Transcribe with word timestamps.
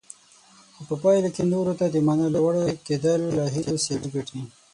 خو 0.75 0.81
په 0.89 0.95
پایله 1.03 1.29
کې 1.35 1.43
نورو 1.53 1.73
ته 1.79 1.85
د 1.89 1.95
منلو 2.07 2.39
وړ 2.41 2.55
کېدل 2.87 3.19
له 3.37 3.43
هیلو 3.53 3.75
سیالي 3.83 4.09
ګټي. 4.15 4.41